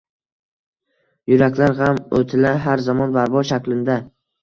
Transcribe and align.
Yuraklar 1.35 1.77
gʻam 1.83 2.01
oʻtila 2.23 2.57
har 2.67 2.87
zamon 2.91 3.17
barbod 3.23 3.53
shaklinda 3.55 4.05